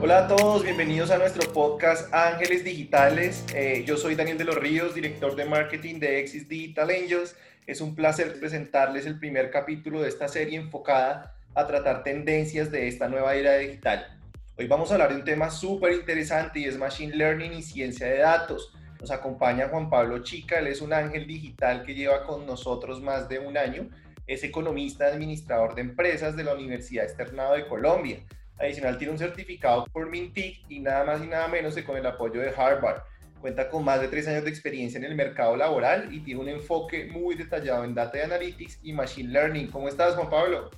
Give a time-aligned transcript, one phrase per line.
[0.00, 3.44] Hola a todos, bienvenidos a nuestro podcast Ángeles Digitales.
[3.52, 7.34] Eh, yo soy Daniel de los Ríos, director de marketing de Exis Digital Angels.
[7.66, 12.86] Es un placer presentarles el primer capítulo de esta serie enfocada a tratar tendencias de
[12.86, 14.16] esta nueva era digital.
[14.56, 18.06] Hoy vamos a hablar de un tema súper interesante y es Machine Learning y ciencia
[18.06, 18.72] de datos.
[19.00, 23.28] Nos acompaña Juan Pablo Chica, él es un ángel digital que lleva con nosotros más
[23.28, 23.88] de un año.
[24.28, 28.20] Es economista administrador de empresas de la Universidad Externado de Colombia
[28.58, 32.06] Adicional, tiene un certificado por Mintic y nada más y nada menos que con el
[32.06, 33.02] apoyo de Harvard.
[33.40, 36.48] Cuenta con más de tres años de experiencia en el mercado laboral y tiene un
[36.48, 39.68] enfoque muy detallado en Data Analytics y Machine Learning.
[39.68, 40.70] ¿Cómo estás, Juan Pablo?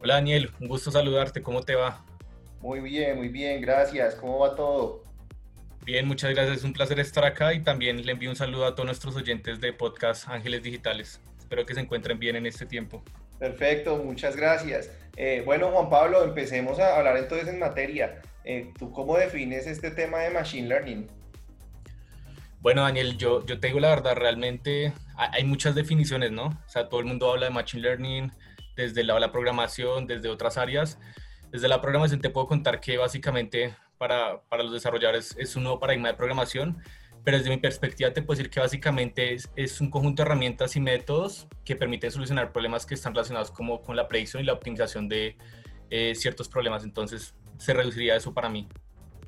[0.00, 0.50] Hola, Daniel.
[0.60, 1.40] Un gusto saludarte.
[1.40, 2.04] ¿Cómo te va?
[2.60, 3.62] Muy bien, muy bien.
[3.62, 4.14] Gracias.
[4.16, 5.02] ¿Cómo va todo?
[5.86, 6.58] Bien, muchas gracias.
[6.58, 9.60] Es un placer estar acá y también le envío un saludo a todos nuestros oyentes
[9.60, 11.22] de podcast Ángeles Digitales.
[11.38, 13.02] Espero que se encuentren bien en este tiempo.
[13.44, 14.90] Perfecto, muchas gracias.
[15.18, 18.22] Eh, bueno, Juan Pablo, empecemos a hablar entonces en materia.
[18.42, 21.06] Eh, ¿Tú cómo defines este tema de Machine Learning?
[22.60, 26.46] Bueno, Daniel, yo, yo te digo la verdad, realmente hay muchas definiciones, ¿no?
[26.46, 28.32] O sea, todo el mundo habla de Machine Learning
[28.76, 30.98] desde el la programación, desde otras áreas.
[31.52, 35.78] Desde la programación te puedo contar que básicamente para, para los desarrolladores es un nuevo
[35.78, 36.82] paradigma de programación
[37.24, 40.76] pero desde mi perspectiva te puedo decir que básicamente es, es, un conjunto de herramientas
[40.76, 44.52] y métodos que permiten solucionar problemas que están relacionados como con la predicción y la
[44.52, 45.36] optimización de
[45.90, 46.84] eh, ciertos problemas.
[46.84, 48.68] Entonces, se reduciría eso para mí.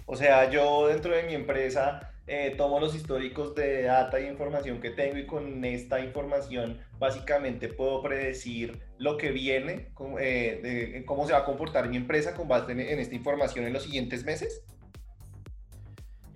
[0.05, 4.81] O sea, yo dentro de mi empresa eh, tomo los históricos de data y información
[4.81, 9.88] que tengo y con esta información básicamente puedo predecir lo que viene,
[10.20, 10.60] eh,
[10.92, 13.84] de, cómo se va a comportar mi empresa con base en esta información en los
[13.84, 14.62] siguientes meses.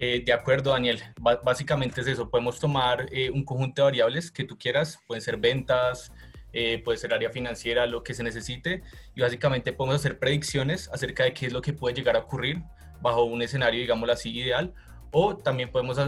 [0.03, 0.99] Eh, de acuerdo, Daniel.
[1.45, 2.31] básicamente es eso.
[2.31, 4.99] Podemos tomar eh, un conjunto de variables que tú quieras.
[5.07, 6.11] Pueden ser ventas,
[6.55, 8.83] eh, puede ser área financiera, lo que se necesite.
[9.15, 12.63] Y básicamente podemos hacer predicciones acerca de qué es lo que puede llegar a ocurrir
[13.03, 14.73] bajo un escenario, digámoslo así, ideal.
[15.13, 15.99] O también podemos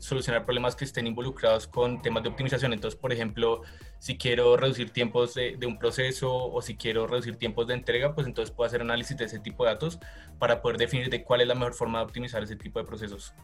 [0.00, 2.72] solucionar problemas que estén involucrados con temas de optimización.
[2.72, 3.62] Entonces, por ejemplo,
[3.98, 8.14] si quiero reducir tiempos de, de, un proceso o si quiero reducir tiempos de entrega,
[8.14, 9.98] pues entonces puedo hacer análisis de ese tipo de datos
[10.38, 13.34] para poder definir de cuál es la mejor forma de optimizar ese tipo de procesos.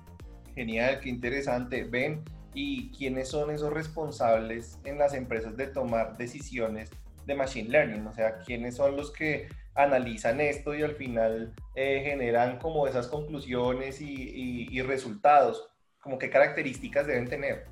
[0.54, 1.84] Genial, qué interesante.
[1.84, 2.22] Ven,
[2.54, 6.90] ¿y quiénes son esos responsables en las empresas de tomar decisiones
[7.26, 8.06] de Machine Learning?
[8.06, 13.08] O sea, ¿quiénes son los que analizan esto y al final eh, generan como esas
[13.08, 15.68] conclusiones y, resultados?
[16.00, 17.66] ¿Como qué características deben tener?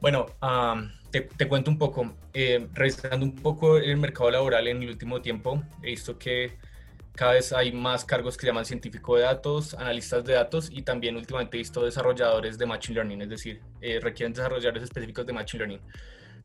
[0.00, 0.26] Bueno,
[1.10, 2.14] te, cuento un poco.
[2.32, 6.58] Eh, revisando un poco el mercado laboral en el último tiempo, he visto que
[7.14, 11.16] cada vez hay más cargos que llaman científico de datos, analistas de datos y también
[11.16, 15.58] últimamente he visto desarrolladores de Machine Learning, es decir, eh, requieren desarrolladores específicos de Machine
[15.58, 15.80] Learning.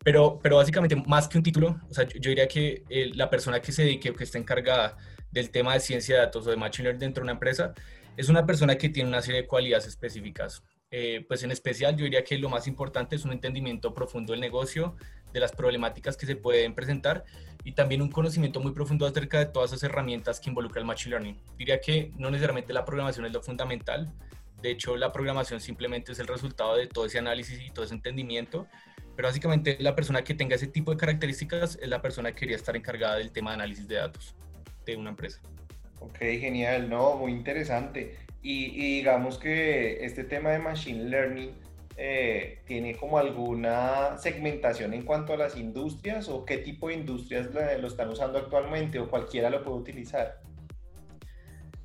[0.06, 3.60] Pero, pero básicamente, más que un título, o sea, yo, diría que eh, la persona
[3.60, 4.98] que se dedique o que esté encargada
[5.32, 7.74] del tema de ciencia de datos o de Machine Learning dentro de una empresa
[8.16, 10.62] es una persona que tiene una serie de cualidades específicas.
[10.92, 14.42] Eh, pues en especial yo diría que lo más importante es un entendimiento profundo del
[14.42, 14.96] negocio,
[15.34, 17.26] de las problemáticas que se pueden presentar
[17.64, 21.16] y también un conocimiento muy profundo acerca de todas esas herramientas que involucra el Machine
[21.16, 21.42] Learning.
[21.58, 24.14] Diría que no necesariamente la programación es lo fundamental,
[24.62, 27.96] de hecho la programación simplemente es el resultado de todo ese análisis y todo ese
[27.96, 28.68] entendimiento,
[29.16, 32.56] pero básicamente la persona que tenga ese tipo de características es la persona que quería
[32.56, 34.36] estar encargada del tema de análisis de datos
[34.86, 35.40] de una empresa.
[36.00, 38.18] Ok, genial, no, muy interesante.
[38.42, 41.52] Y, y digamos que este tema de Machine Learning
[41.98, 47.48] eh, tiene como alguna segmentación en cuanto a las industrias o qué tipo de industrias
[47.54, 50.42] lo están usando actualmente o cualquiera lo puede utilizar?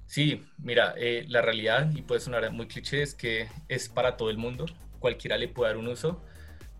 [0.06, 4.30] Sí, mira, eh, la realidad, y puede sonar muy cliché, es que es para todo
[4.30, 4.66] el mundo,
[4.98, 6.20] cualquiera le puede dar un uso,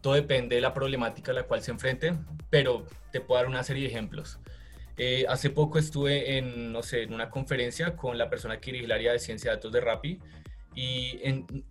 [0.00, 2.14] todo depende de la problemática a la cual se enfrente,
[2.48, 4.38] pero te puedo dar una serie de ejemplos.
[4.96, 8.84] Eh, hace poco estuve en, no sé, en una conferencia con la persona que dirige
[8.84, 10.20] el área de ciencia de datos de Rappi
[10.74, 11.20] y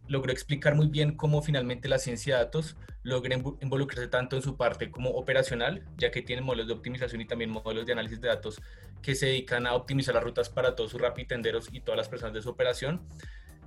[0.08, 4.58] logró explicar muy bien cómo finalmente la ciencia de datos logra involucrarse tanto en su
[4.58, 8.28] parte como operacional, ya que tiene modelos de optimización y también modelos de análisis de
[8.28, 8.62] datos
[9.02, 12.34] que se dedican a optimizar las rutas para todos sus rapitenderos y todas las personas
[12.34, 13.02] de su operación.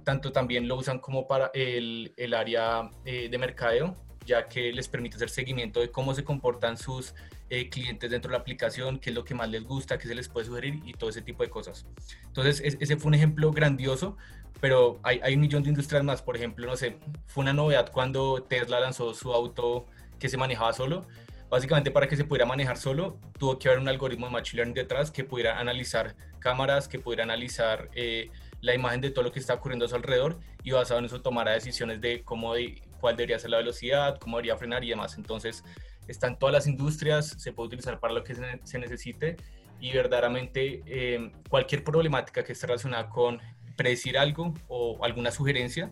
[0.04, 4.88] Tanto también lo usan como para el, el área eh, de mercadeo, ya que les
[4.88, 7.14] permite hacer seguimiento de cómo se comportan sus
[7.50, 10.14] eh, clientes dentro de la aplicación, qué es lo que más les gusta, qué se
[10.14, 11.86] les puede sugerir y todo ese tipo de cosas.
[12.26, 14.16] Entonces, ese fue un ejemplo grandioso
[14.62, 16.22] pero hay, hay, un millón de industrias más.
[16.22, 16.96] Por ejemplo, no sé,
[17.26, 19.86] fue una novedad cuando Tesla lanzó su auto
[20.20, 21.04] que se manejaba solo.
[21.50, 24.74] Básicamente para que se pudiera manejar solo, tuvo que haber un algoritmo de Machine Learning
[24.74, 28.30] detrás que pudiera analizar cámaras, que pudiera analizar eh,
[28.60, 31.20] la imagen de todo lo que está ocurriendo a su alrededor y basado en eso
[31.20, 35.18] tomara decisiones de cómo de, cuál debería ser la velocidad, cómo debería frenar y demás.
[35.18, 35.64] Entonces,
[36.06, 39.36] están todas las industrias, se puede utilizar para lo que se, necesite
[39.80, 43.40] y verdaderamente eh, cualquier problemática que esté relacionada con
[43.76, 45.90] predecir algo o alguna sugerencia,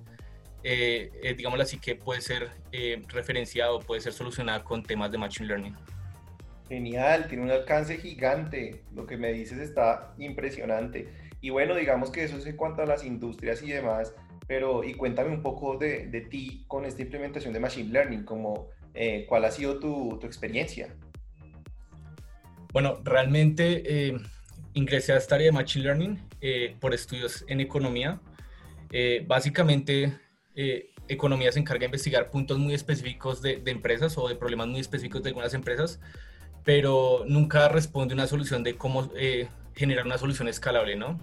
[0.62, 5.18] eh, eh, digámoslo así, que puede ser eh, referenciado, puede ser solucionada con temas de
[5.18, 5.76] Machine Learning.
[6.68, 8.82] Genial, tiene un alcance gigante.
[8.94, 11.08] Lo que me dices está impresionante.
[11.40, 14.14] Y bueno, digamos que eso es en cuanto a las industrias y demás,
[14.50, 18.66] pero y cuéntame un poco de, de ti con esta implementación de Machine Learning, como,
[18.94, 20.92] eh, ¿cuál ha sido tu, tu experiencia?
[22.72, 24.18] Bueno, realmente eh,
[24.74, 28.20] ingresé a esta área de Machine Learning eh, por estudios en economía.
[28.90, 30.18] Eh, básicamente,
[30.56, 34.66] eh, economía se encarga de investigar puntos muy específicos de, de, empresas o de problemas
[34.66, 36.00] muy específicos de algunas empresas,
[36.64, 41.20] pero nunca responde una solución de cómo eh, generar una solución escalable, ¿no?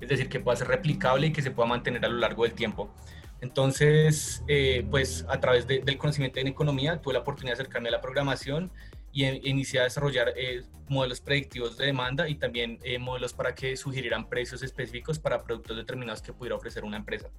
[0.00, 2.54] Es decir, que pueda ser replicable y que se pueda mantener a lo largo del
[2.54, 2.92] tiempo.
[3.40, 7.88] Entonces, eh, pues a través de, del conocimiento en economía, tuve la oportunidad de acercarme
[7.88, 8.70] a la programación
[9.12, 13.54] y e, inicié a desarrollar eh, modelos predictivos de demanda y también eh, modelos para
[13.54, 17.30] que sugirieran precios específicos para productos determinados que pudiera ofrecer una empresa.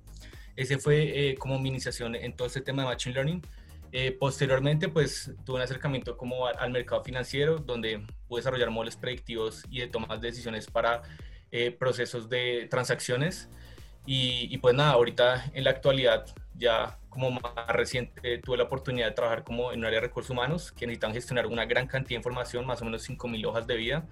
[0.56, 3.42] Ese fue como mi iniciación en todo este tema de Machine Learning.
[4.19, 9.80] Posteriormente, pues tuve un acercamiento como al mercado financiero, donde pude desarrollar modelos predictivos y
[9.80, 11.04] de tomas de decisiones para
[11.51, 13.50] eh, procesos de transacciones.
[14.06, 16.25] Y, y, pues nada, ahorita en la actualidad,
[16.56, 20.31] ya como más reciente, tuve la oportunidad de trabajar como en un área de recursos
[20.31, 23.75] humanos que necesitan gestionar una gran cantidad de información, más o menos 5.000 hojas de
[23.75, 24.07] vida,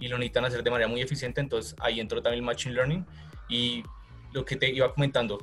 [0.00, 1.40] y lo necesitan hacer de manera muy eficiente.
[1.40, 3.06] Entonces ahí entró también el Machine Learning.
[3.48, 3.84] Y
[4.32, 5.38] lo que te iba comentando,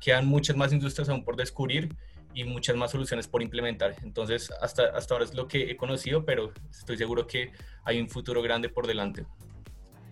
[0.00, 1.94] quedan muchas más industrias aún por descubrir
[2.34, 3.96] y muchas más soluciones por implementar.
[4.02, 7.52] Entonces, hasta, hasta ahora es lo que he conocido, pero estoy seguro que
[7.84, 9.26] hay un futuro grande por delante.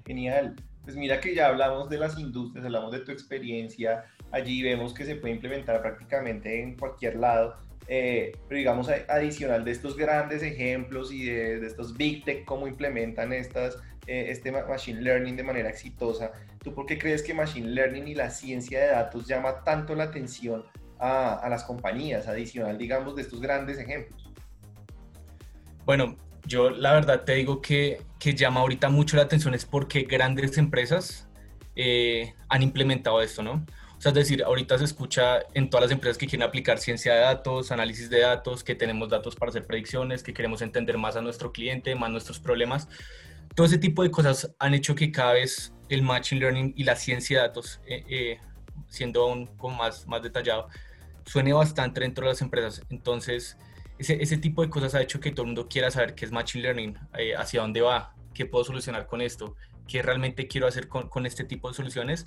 [0.08, 0.56] Genial.
[0.84, 5.04] Pues mira que ya hablamos de las industrias, hablamos de tu experiencia, allí vemos que
[5.04, 7.56] se puede implementar prácticamente en cualquier lado,
[7.88, 13.34] eh, pero digamos adicional de estos grandes ejemplos y de, estos big tech, cómo implementan
[13.34, 13.76] estas,
[14.06, 16.32] eh, este machine learning de manera exitosa,
[16.64, 20.04] ¿tú por qué crees que machine learning y la ciencia de datos llama tanto la
[20.04, 20.64] atención
[20.98, 24.32] a las compañías, adicional digamos de estos grandes ejemplos?
[25.84, 30.02] Bueno, yo la verdad te digo que, que llama ahorita mucho la atención es porque
[30.02, 31.28] grandes empresas
[31.76, 33.64] eh, han implementado esto, ¿no?
[33.98, 37.14] O sea, es decir, ahorita se escucha en todas las empresas que quieren aplicar ciencia
[37.14, 41.16] de datos, análisis de datos, que tenemos datos para hacer predicciones, que queremos entender más
[41.16, 42.88] a nuestro cliente, más nuestros problemas.
[43.56, 46.94] Todo ese tipo de cosas han hecho que cada vez el Machine Learning y la
[46.94, 48.38] ciencia de datos, eh, eh,
[48.86, 50.68] siendo aún como más, más detallado,
[51.24, 52.82] suene bastante dentro de las empresas.
[52.90, 53.56] Entonces,
[53.98, 56.32] ese, ese, tipo de cosas ha hecho que todo el mundo quiera saber qué es
[56.32, 59.56] Machine Learning, eh, hacia dónde va, qué puedo solucionar con esto,
[59.86, 62.26] qué realmente quiero hacer con, con este tipo de soluciones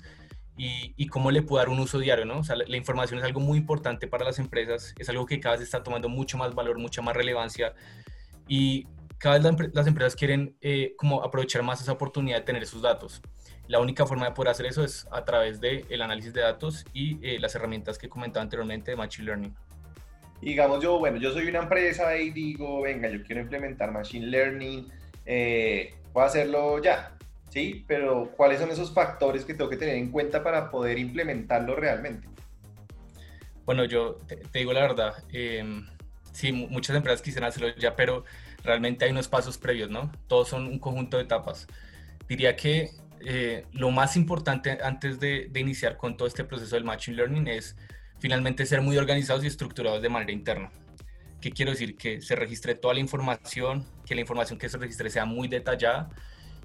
[0.56, 2.40] y, y, cómo le puedo dar un uso diario, ¿no?
[2.40, 5.40] O sea, la, la, información es algo muy importante para las empresas, es algo que
[5.40, 7.74] cada vez está tomando mucho más valor, mucha más relevancia
[8.46, 8.86] y
[9.22, 12.82] cada vez la, las empresas quieren eh, como aprovechar más esa oportunidad de tener esos
[12.82, 13.22] datos.
[13.68, 16.84] La única forma de poder hacer eso es a través del de análisis de datos
[16.92, 19.54] y eh, las herramientas que comentaba anteriormente de Machine Learning
[20.42, 24.88] digamos yo, bueno, yo soy una empresa y digo, venga, yo quiero implementar Machine Learning,
[25.24, 27.16] eh, hacerlo ya,
[27.48, 27.84] ¿sí?
[27.86, 32.28] Pero ¿cuáles son esos factores que tengo que tener en cuenta para poder implementarlo realmente?
[33.64, 35.64] Bueno, yo te, digo la verdad, eh,
[36.32, 38.24] sí, muchas empresas quisieran hacerlo ya, pero
[38.64, 40.10] realmente hay unos pasos previos, ¿no?
[40.26, 41.68] Todos son un conjunto de etapas.
[42.28, 42.90] Diría que
[43.24, 47.46] eh, lo más importante antes de, de iniciar con todo este proceso del Machine Learning
[47.46, 47.76] es
[48.22, 50.70] finalmente ser muy organizados y estructurados de manera interna.
[51.40, 51.96] ¿Qué quiero decir?
[51.96, 56.08] Que se registre toda la información, que la información que se registre sea muy detallada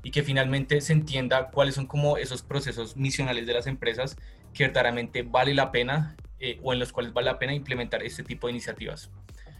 [0.03, 4.17] y que finalmente se entienda cuáles son como esos procesos misionales de las empresas
[4.53, 8.21] que verdaderamente vale la pena eh, o en los cuales vale la pena implementar este
[8.21, 9.09] tipo de iniciativas.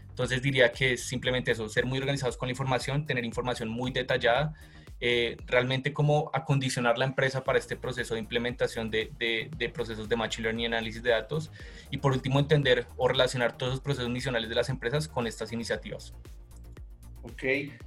[0.08, 3.90] Entonces diría que es simplemente eso, ser muy organizados con la información, tener información muy
[3.90, 4.54] detallada
[5.00, 10.16] eh, realmente cómo acondicionar la empresa para este proceso de implementación de, de, procesos de
[10.16, 11.50] Machine Learning y análisis de datos.
[11.90, 15.52] Y por último, entender o relacionar todos los procesos misionales de las empresas con estas
[15.52, 16.14] iniciativas.
[17.22, 17.42] Ok,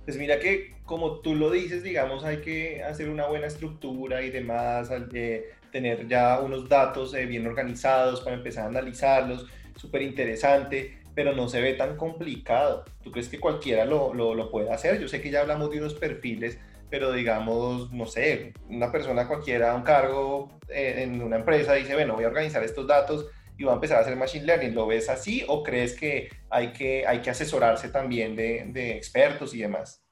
[0.06, 4.30] pues mira que como tú lo dices, digamos, hay que hacer una buena estructura y
[4.30, 11.00] demás, eh, tener ya unos datos eh, bien organizados para empezar a analizarlos, súper interesante,
[11.16, 12.86] pero no se ve tan complicado.
[13.04, 15.00] ¿Tú crees que cualquiera lo, lo puede hacer?
[15.00, 16.60] Yo sé que ya hablamos de unos perfiles
[16.92, 22.26] pero digamos, no sé, una persona cualquiera, un cargo en una empresa dice, bueno, voy
[22.26, 24.76] a organizar estos datos y va a empezar a hacer machine learning.
[24.76, 29.54] ¿Lo ves así o crees que hay que, hay que asesorarse también de, de expertos
[29.54, 30.04] y demás?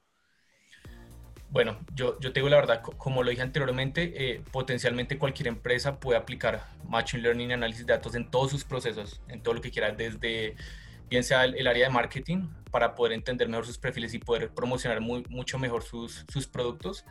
[1.49, 5.99] Bueno, yo, yo te digo la verdad, como lo dije anteriormente, eh, potencialmente cualquier empresa
[5.99, 9.61] puede aplicar Machine Learning y análisis de datos en todos sus procesos, en todo lo
[9.61, 10.55] que quiera, desde
[11.09, 15.01] bien sea el, área de marketing para poder entender mejor sus perfiles y poder promocionar
[15.01, 17.05] mucho mejor sus, sus productos,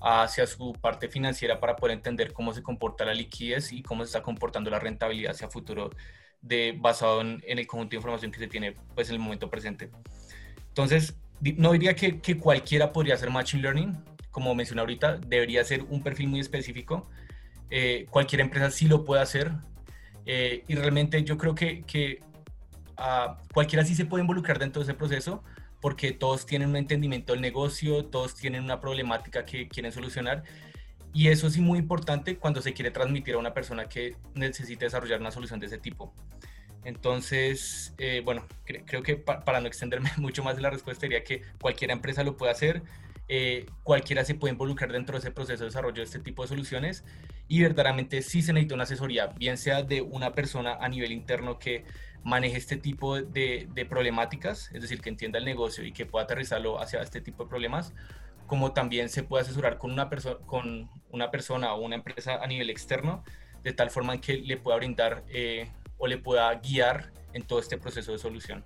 [0.00, 4.08] hacia su parte financiera para poder entender cómo se comporta la liquidez y cómo se
[4.08, 5.90] está comportando la rentabilidad hacia futuro
[6.40, 9.90] de, basado en, el conjunto de información que se tiene pues, en el momento presente.
[10.68, 11.16] Entonces,
[11.56, 13.96] no diría que, cualquiera podría hacer Machine Learning,
[14.30, 17.08] como mencioné ahorita, debería ser un perfil muy específico.
[17.70, 19.52] Eh, cualquier empresa sí lo puede hacer.
[20.26, 22.22] Eh, y realmente yo creo que
[22.98, 25.42] uh, cualquiera sí se puede involucrar dentro de ese proceso
[25.80, 30.42] porque todos tienen un entendimiento del negocio, todos tienen una problemática que quieren solucionar.
[31.14, 35.20] Y eso es muy importante cuando se quiere transmitir a una persona que necesite desarrollar
[35.20, 36.12] una solución de ese tipo.
[36.84, 41.90] Entonces, eh, bueno, creo que para no extenderme mucho más la respuesta, diría que cualquier
[41.90, 42.82] empresa lo puede hacer,
[43.28, 46.48] eh, cualquiera se puede involucrar dentro de ese proceso de desarrollo de este tipo de
[46.48, 47.04] soluciones
[47.46, 51.58] y verdaderamente sí se necesita una asesoría, bien sea de una persona a nivel interno
[51.58, 51.84] que
[52.28, 56.80] maneje este tipo de, problemáticas, es decir, que entienda el negocio y que pueda aterrizarlo
[56.80, 57.94] hacia este tipo de problemas,
[58.46, 60.08] como también se puede asesorar con una,
[60.46, 63.24] con una persona o una empresa a nivel externo,
[63.62, 67.78] de tal forma que le pueda brindar eh, o le pueda guiar en todo este
[67.78, 68.64] proceso de solución.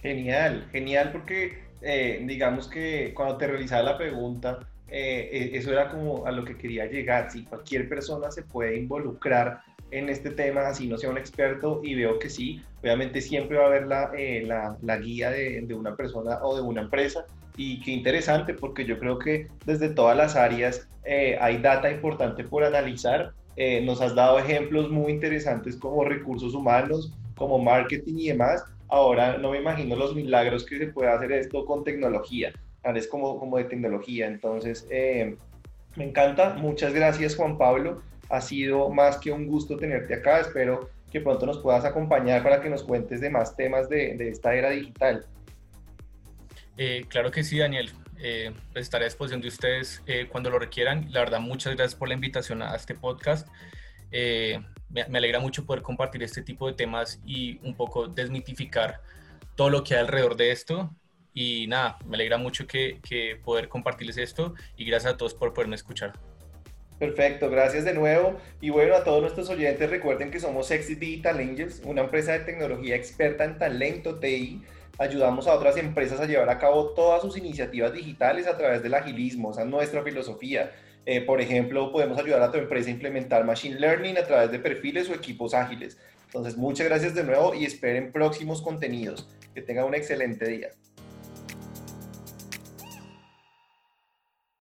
[0.00, 5.88] Genial, genial porque eh, digamos que cuando te realizaba la pregunta, eh, e, eso era
[5.88, 10.68] como a lo que quería llegar, si cualquier persona se puede involucrar en este tema,
[10.68, 14.10] así no sea un experto, y veo que sí, obviamente siempre va a haber la,
[14.16, 17.24] eh, la, la guía de, de, una persona o de una empresa,
[17.56, 20.88] y qué interesante, porque yo creo que desde todas las áreas
[21.40, 23.32] hay data importante por analizar.
[23.84, 29.50] nos has dado ejemplos muy interesantes como recursos humanos, como marketing y demás, Ahora no
[29.50, 32.52] me imagino los milagros que se puede hacer esto con tecnología.
[32.94, 34.28] Es como, como de tecnología.
[34.28, 35.36] Entonces, eh,
[35.96, 36.54] me encanta.
[36.54, 38.00] Muchas gracias, Juan Pablo.
[38.28, 40.40] Ha sido más que un gusto tenerte acá.
[40.40, 44.28] Espero que pronto nos puedas acompañar para que nos cuentes de más temas de, de
[44.28, 45.26] esta era digital.
[46.76, 47.90] Eh, claro que sí, Daniel.
[48.18, 51.06] Eh, pues estaré a disposición de ustedes cuando lo requieran.
[51.12, 53.46] La verdad, muchas gracias por la invitación a este podcast
[54.88, 59.00] me, alegra mucho poder compartir este tipo de temas y un poco desmitificar
[59.54, 60.94] todo lo que hay alrededor de esto.
[61.32, 65.52] Y nada, me alegra mucho que, que poder compartirles esto y gracias a todos por
[65.52, 66.14] poderme escuchar.
[66.98, 68.36] Perfecto, gracias de nuevo.
[68.60, 72.40] Y bueno, a todos nuestros oyentes, recuerden que somos Exit Digital Angels, una empresa de
[72.40, 74.62] tecnología experta en talento TI.
[74.98, 78.94] Ayudamos a otras empresas a llevar a cabo todas sus iniciativas digitales a través del
[78.94, 80.72] agilismo, esa es nuestra filosofía.
[81.04, 84.58] Eh, por ejemplo, podemos ayudar a tu empresa a implementar Machine Learning a través de
[84.58, 85.98] perfiles o equipos ágiles.
[86.24, 89.28] Entonces, muchas gracias de nuevo y esperen próximos contenidos.
[89.54, 90.70] Que tengan un excelente día.